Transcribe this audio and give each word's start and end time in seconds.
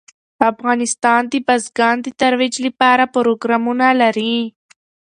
افغانستان 0.51 1.21
د 1.31 1.33
بزګان 1.47 1.95
د 2.03 2.07
ترویج 2.19 2.55
لپاره 2.67 3.03
پروګرامونه 3.15 3.87
لري. 4.01 4.37